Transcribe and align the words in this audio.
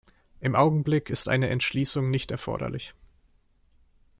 Im 0.39 0.55
Augenblick 0.55 1.11
ist 1.11 1.29
eine 1.29 1.49
Entschließung 1.51 2.09
nicht 2.09 2.31
erforderlich. 2.31 2.95